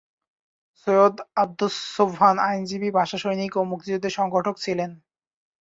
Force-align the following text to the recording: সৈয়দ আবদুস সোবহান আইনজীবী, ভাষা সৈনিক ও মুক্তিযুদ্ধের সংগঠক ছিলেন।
সৈয়দ 0.87 1.15
আবদুস 1.35 1.75
সোবহান 1.95 2.37
আইনজীবী, 2.45 2.89
ভাষা 2.91 3.17
সৈনিক 3.17 3.51
ও 3.57 3.61
মুক্তিযুদ্ধের 3.71 4.17
সংগঠক 4.19 4.55
ছিলেন। 4.57 4.91